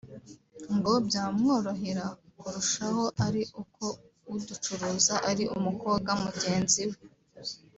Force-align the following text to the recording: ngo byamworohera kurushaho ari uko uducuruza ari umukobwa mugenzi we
ngo 0.75 0.91
byamworohera 1.07 2.05
kurushaho 2.39 3.03
ari 3.25 3.41
uko 3.61 3.85
uducuruza 4.33 5.15
ari 5.29 5.43
umukobwa 5.57 6.11
mugenzi 6.23 6.81
we 6.89 6.97